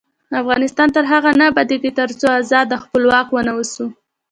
افغانستان 0.41 0.87
تر 0.95 1.03
هغو 1.11 1.31
نه 1.39 1.45
ابادیږي، 1.51 1.91
ترڅو 1.99 2.27
ازاد 2.39 2.67
او 2.75 2.79
خپلواک 2.85 3.27
ونه 3.31 3.51
اوسو. 3.57 3.85